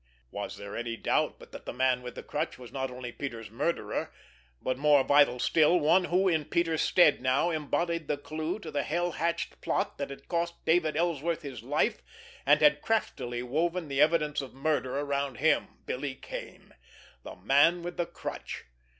Was 0.31 0.57
there 0.57 0.75
any 0.75 0.97
doubt 0.97 1.37
but 1.37 1.51
that 1.51 1.67
the 1.67 1.71
Man 1.73 2.01
with 2.01 2.15
the 2.15 2.23
Crutch 2.23 2.57
was 2.57 2.71
not 2.71 2.89
only 2.89 3.11
Peters' 3.11 3.51
murderer, 3.51 4.11
but, 4.59 4.75
more 4.79 5.03
vital 5.03 5.37
still, 5.37 5.79
one 5.79 6.05
who, 6.05 6.27
in 6.27 6.45
Peters' 6.45 6.81
stead 6.81 7.21
now, 7.21 7.51
embodied 7.51 8.07
the 8.07 8.17
clue 8.17 8.57
to 8.61 8.71
the 8.71 8.81
hell 8.81 9.11
hatched 9.11 9.61
plot 9.61 9.99
that 9.99 10.09
had 10.09 10.27
cost 10.27 10.65
David 10.65 10.97
Ellsworth 10.97 11.43
his 11.43 11.61
life, 11.61 12.01
and 12.47 12.61
had 12.61 12.81
craftily 12.81 13.43
woven 13.43 13.89
the 13.89 14.01
evidence 14.01 14.41
of 14.41 14.55
murder 14.55 14.97
around 14.97 15.35
him, 15.35 15.67
Billy 15.85 16.15
Kane? 16.15 16.73
The 17.21 17.35
Man 17.35 17.83
with 17.83 17.97
the 17.97 18.07
Crutch! 18.07 18.63